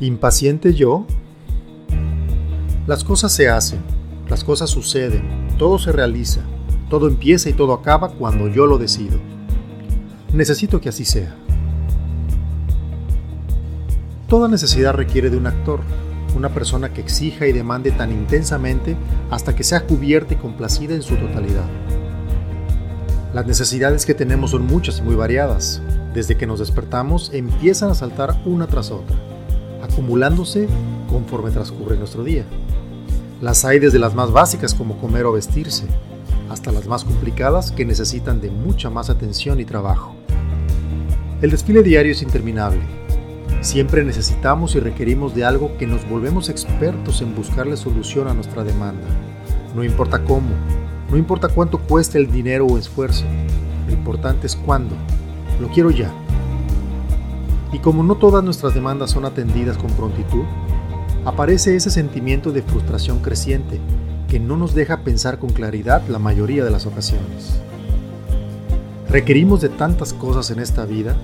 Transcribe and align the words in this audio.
¿Impaciente 0.00 0.74
yo? 0.74 1.06
Las 2.86 3.02
cosas 3.02 3.32
se 3.32 3.48
hacen, 3.48 3.80
las 4.28 4.44
cosas 4.44 4.68
suceden, 4.68 5.48
todo 5.56 5.78
se 5.78 5.90
realiza, 5.90 6.42
todo 6.90 7.08
empieza 7.08 7.48
y 7.48 7.54
todo 7.54 7.72
acaba 7.72 8.10
cuando 8.10 8.48
yo 8.48 8.66
lo 8.66 8.76
decido. 8.76 9.18
Necesito 10.34 10.82
que 10.82 10.90
así 10.90 11.04
sea. 11.04 11.34
Toda 14.28 14.48
necesidad 14.48 14.92
requiere 14.92 15.30
de 15.30 15.38
un 15.38 15.46
actor, 15.46 15.80
una 16.36 16.50
persona 16.50 16.92
que 16.92 17.00
exija 17.00 17.46
y 17.46 17.52
demande 17.52 17.90
tan 17.92 18.12
intensamente 18.12 18.96
hasta 19.30 19.54
que 19.54 19.64
sea 19.64 19.86
cubierta 19.86 20.34
y 20.34 20.36
complacida 20.36 20.94
en 20.94 21.02
su 21.02 21.16
totalidad. 21.16 21.85
Las 23.36 23.46
necesidades 23.46 24.06
que 24.06 24.14
tenemos 24.14 24.52
son 24.52 24.64
muchas 24.64 24.98
y 24.98 25.02
muy 25.02 25.14
variadas. 25.14 25.82
Desde 26.14 26.38
que 26.38 26.46
nos 26.46 26.58
despertamos 26.58 27.30
empiezan 27.34 27.90
a 27.90 27.94
saltar 27.94 28.34
una 28.46 28.66
tras 28.66 28.90
otra 28.90 29.14
acumulándose 29.82 30.66
conforme 31.10 31.50
transcurre 31.50 31.98
nuestro 31.98 32.24
día. 32.24 32.46
Las 33.42 33.66
hay 33.66 33.78
desde 33.78 33.98
las 33.98 34.14
más 34.14 34.32
básicas 34.32 34.72
como 34.72 34.96
comer 34.96 35.26
o 35.26 35.32
vestirse, 35.32 35.84
hasta 36.48 36.72
las 36.72 36.86
más 36.86 37.04
complicadas 37.04 37.72
que 37.72 37.84
necesitan 37.84 38.40
de 38.40 38.50
mucha 38.50 38.88
más 38.88 39.10
atención 39.10 39.60
y 39.60 39.66
trabajo. 39.66 40.14
El 41.42 41.50
desfile 41.50 41.82
diario 41.82 42.12
es 42.12 42.22
interminable. 42.22 42.80
Siempre 43.60 44.02
necesitamos 44.02 44.76
y 44.76 44.80
requerimos 44.80 45.34
de 45.34 45.44
algo 45.44 45.76
que 45.76 45.86
nos 45.86 46.08
volvemos 46.08 46.48
expertos 46.48 47.20
en 47.20 47.34
buscarle 47.34 47.76
solución 47.76 48.28
a 48.28 48.32
nuestra 48.32 48.64
demanda. 48.64 49.06
No 49.74 49.84
importa 49.84 50.24
cómo, 50.24 50.48
no 51.10 51.16
importa 51.16 51.48
cuánto 51.48 51.78
cueste 51.78 52.18
el 52.18 52.30
dinero 52.30 52.66
o 52.66 52.78
esfuerzo, 52.78 53.24
lo 53.86 53.92
importante 53.92 54.46
es 54.46 54.56
cuándo. 54.56 54.94
Lo 55.60 55.68
quiero 55.68 55.90
ya. 55.90 56.10
Y 57.72 57.78
como 57.78 58.02
no 58.02 58.16
todas 58.16 58.42
nuestras 58.42 58.74
demandas 58.74 59.10
son 59.10 59.24
atendidas 59.24 59.78
con 59.78 59.90
prontitud, 59.92 60.44
aparece 61.24 61.76
ese 61.76 61.90
sentimiento 61.90 62.52
de 62.52 62.62
frustración 62.62 63.20
creciente 63.20 63.80
que 64.28 64.40
no 64.40 64.56
nos 64.56 64.74
deja 64.74 65.02
pensar 65.02 65.38
con 65.38 65.50
claridad 65.50 66.02
la 66.08 66.18
mayoría 66.18 66.64
de 66.64 66.70
las 66.70 66.86
ocasiones. 66.86 67.60
Requerimos 69.08 69.60
de 69.60 69.68
tantas 69.68 70.12
cosas 70.12 70.50
en 70.50 70.58
esta 70.58 70.84
vida 70.84 71.14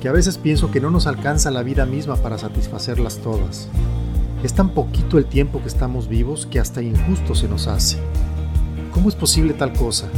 que 0.00 0.08
a 0.08 0.12
veces 0.12 0.36
pienso 0.36 0.70
que 0.70 0.80
no 0.80 0.90
nos 0.90 1.06
alcanza 1.06 1.50
la 1.50 1.62
vida 1.62 1.86
misma 1.86 2.16
para 2.16 2.36
satisfacerlas 2.36 3.18
todas. 3.18 3.68
Es 4.42 4.52
tan 4.52 4.70
poquito 4.70 5.16
el 5.16 5.24
tiempo 5.24 5.62
que 5.62 5.68
estamos 5.68 6.08
vivos 6.08 6.46
que 6.46 6.60
hasta 6.60 6.82
injusto 6.82 7.34
se 7.34 7.48
nos 7.48 7.68
hace. 7.68 7.98
¿Cómo 8.92 9.08
es 9.08 9.14
posible 9.14 9.54
tal 9.54 9.72
cosa? 9.72 10.08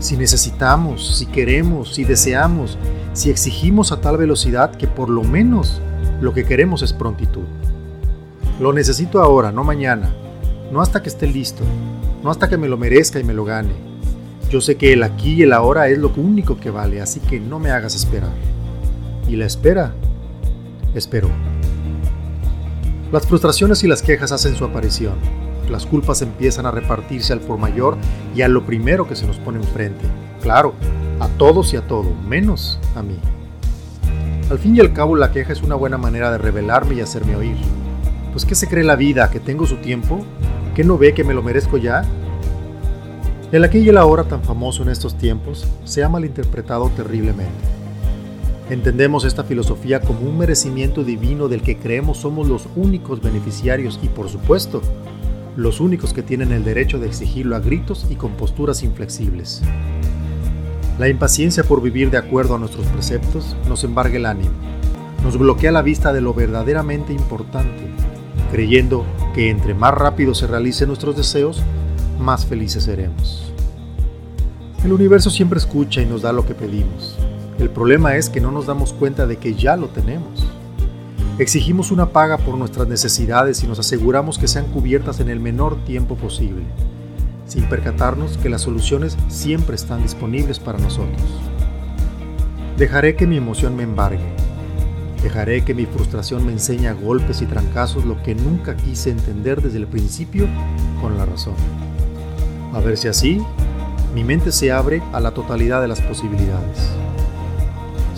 Si 0.00 0.16
necesitamos, 0.16 1.16
si 1.16 1.26
queremos, 1.26 1.94
si 1.94 2.04
deseamos, 2.04 2.76
si 3.12 3.30
exigimos 3.30 3.92
a 3.92 4.00
tal 4.00 4.16
velocidad 4.16 4.72
que 4.72 4.88
por 4.88 5.08
lo 5.08 5.22
menos 5.22 5.80
lo 6.20 6.34
que 6.34 6.44
queremos 6.44 6.82
es 6.82 6.92
prontitud. 6.92 7.44
Lo 8.60 8.72
necesito 8.72 9.22
ahora, 9.22 9.52
no 9.52 9.62
mañana, 9.62 10.12
no 10.72 10.80
hasta 10.80 11.02
que 11.02 11.08
esté 11.08 11.28
listo, 11.28 11.62
no 12.24 12.30
hasta 12.30 12.48
que 12.48 12.56
me 12.56 12.68
lo 12.68 12.76
merezca 12.76 13.20
y 13.20 13.24
me 13.24 13.32
lo 13.32 13.44
gane. 13.44 13.72
Yo 14.50 14.60
sé 14.60 14.76
que 14.76 14.92
el 14.92 15.04
aquí 15.04 15.34
y 15.34 15.42
el 15.42 15.52
ahora 15.52 15.88
es 15.88 15.98
lo 15.98 16.12
único 16.16 16.58
que 16.58 16.70
vale, 16.70 17.00
así 17.00 17.20
que 17.20 17.38
no 17.38 17.60
me 17.60 17.70
hagas 17.70 17.94
esperar. 17.94 18.34
Y 19.28 19.36
la 19.36 19.46
espera, 19.46 19.92
espero. 20.94 21.30
Las 23.12 23.26
frustraciones 23.26 23.84
y 23.84 23.88
las 23.88 24.02
quejas 24.02 24.32
hacen 24.32 24.56
su 24.56 24.64
aparición. 24.64 25.45
Las 25.68 25.86
culpas 25.86 26.22
empiezan 26.22 26.66
a 26.66 26.70
repartirse 26.70 27.32
al 27.32 27.40
por 27.40 27.58
mayor 27.58 27.96
y 28.34 28.42
a 28.42 28.48
lo 28.48 28.64
primero 28.64 29.08
que 29.08 29.16
se 29.16 29.26
nos 29.26 29.38
pone 29.38 29.58
enfrente. 29.58 30.04
Claro, 30.42 30.74
a 31.20 31.28
todos 31.28 31.72
y 31.72 31.76
a 31.76 31.86
todo, 31.86 32.12
menos 32.28 32.78
a 32.94 33.02
mí. 33.02 33.16
Al 34.50 34.58
fin 34.58 34.76
y 34.76 34.80
al 34.80 34.92
cabo 34.92 35.16
la 35.16 35.32
queja 35.32 35.52
es 35.52 35.62
una 35.62 35.74
buena 35.74 35.98
manera 35.98 36.30
de 36.30 36.38
revelarme 36.38 36.94
y 36.94 37.00
hacerme 37.00 37.34
oír. 37.34 37.56
Pues 38.32 38.44
¿qué 38.44 38.54
se 38.54 38.68
cree 38.68 38.84
la 38.84 38.96
vida? 38.96 39.28
¿Que 39.30 39.40
tengo 39.40 39.66
su 39.66 39.76
tiempo? 39.76 40.24
¿Que 40.74 40.84
no 40.84 40.98
ve 40.98 41.14
que 41.14 41.24
me 41.24 41.34
lo 41.34 41.42
merezco 41.42 41.78
ya? 41.78 42.04
El 43.50 43.64
aquí 43.64 43.78
y 43.78 43.88
el 43.88 43.96
ahora 43.96 44.24
tan 44.24 44.42
famoso 44.42 44.82
en 44.82 44.88
estos 44.88 45.16
tiempos 45.16 45.66
se 45.84 46.04
ha 46.04 46.08
malinterpretado 46.08 46.90
terriblemente. 46.90 47.76
Entendemos 48.68 49.24
esta 49.24 49.44
filosofía 49.44 50.00
como 50.00 50.20
un 50.20 50.38
merecimiento 50.38 51.04
divino 51.04 51.46
del 51.46 51.62
que 51.62 51.78
creemos 51.78 52.18
somos 52.18 52.48
los 52.48 52.68
únicos 52.74 53.22
beneficiarios 53.22 54.00
y 54.02 54.08
por 54.08 54.28
supuesto, 54.28 54.82
los 55.56 55.80
únicos 55.80 56.12
que 56.12 56.22
tienen 56.22 56.52
el 56.52 56.64
derecho 56.64 56.98
de 56.98 57.06
exigirlo 57.06 57.56
a 57.56 57.60
gritos 57.60 58.06
y 58.10 58.16
con 58.16 58.32
posturas 58.32 58.82
inflexibles. 58.82 59.62
La 60.98 61.08
impaciencia 61.08 61.64
por 61.64 61.82
vivir 61.82 62.10
de 62.10 62.18
acuerdo 62.18 62.54
a 62.54 62.58
nuestros 62.58 62.86
preceptos 62.86 63.56
nos 63.68 63.82
embarga 63.84 64.16
el 64.16 64.26
ánimo, 64.26 64.54
nos 65.24 65.38
bloquea 65.38 65.72
la 65.72 65.82
vista 65.82 66.12
de 66.12 66.20
lo 66.20 66.34
verdaderamente 66.34 67.12
importante, 67.12 67.90
creyendo 68.50 69.04
que 69.34 69.50
entre 69.50 69.74
más 69.74 69.94
rápido 69.94 70.34
se 70.34 70.46
realicen 70.46 70.88
nuestros 70.88 71.16
deseos, 71.16 71.62
más 72.20 72.46
felices 72.46 72.84
seremos. 72.84 73.52
El 74.84 74.92
universo 74.92 75.30
siempre 75.30 75.58
escucha 75.58 76.00
y 76.00 76.06
nos 76.06 76.22
da 76.22 76.32
lo 76.32 76.46
que 76.46 76.54
pedimos. 76.54 77.16
El 77.58 77.70
problema 77.70 78.16
es 78.16 78.30
que 78.30 78.40
no 78.40 78.52
nos 78.52 78.66
damos 78.66 78.92
cuenta 78.92 79.26
de 79.26 79.38
que 79.38 79.54
ya 79.54 79.76
lo 79.76 79.88
tenemos. 79.88 80.45
Exigimos 81.38 81.90
una 81.90 82.10
paga 82.10 82.38
por 82.38 82.56
nuestras 82.56 82.88
necesidades 82.88 83.62
y 83.62 83.66
nos 83.66 83.78
aseguramos 83.78 84.38
que 84.38 84.48
sean 84.48 84.66
cubiertas 84.66 85.20
en 85.20 85.28
el 85.28 85.40
menor 85.40 85.76
tiempo 85.84 86.16
posible 86.16 86.64
sin 87.46 87.68
percatarnos 87.68 88.38
que 88.38 88.48
las 88.48 88.62
soluciones 88.62 89.16
siempre 89.28 89.76
están 89.76 90.02
disponibles 90.02 90.58
para 90.58 90.78
nosotros. 90.78 91.22
Dejaré 92.76 93.16
que 93.16 93.26
mi 93.26 93.36
emoción 93.36 93.76
me 93.76 93.84
embargue. 93.84 94.34
Dejaré 95.22 95.64
que 95.64 95.74
mi 95.74 95.86
frustración 95.86 96.44
me 96.44 96.52
enseñe 96.52 96.88
a 96.88 96.92
golpes 96.92 97.40
y 97.42 97.46
trancazos 97.46 98.04
lo 98.04 98.22
que 98.22 98.34
nunca 98.34 98.76
quise 98.76 99.10
entender 99.10 99.62
desde 99.62 99.78
el 99.78 99.86
principio 99.86 100.46
con 101.00 101.16
la 101.16 101.24
razón. 101.24 101.54
A 102.74 102.80
ver 102.80 102.96
si 102.96 103.08
así 103.08 103.40
mi 104.14 104.24
mente 104.24 104.52
se 104.52 104.72
abre 104.72 105.02
a 105.12 105.20
la 105.20 105.32
totalidad 105.32 105.80
de 105.80 105.88
las 105.88 106.00
posibilidades. 106.00 106.90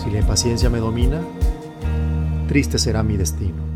Si 0.03 0.09
la 0.11 0.19
impaciencia 0.19 0.69
me 0.69 0.79
domina, 0.79 1.21
triste 2.49 2.79
será 2.79 3.03
mi 3.03 3.15
destino. 3.15 3.68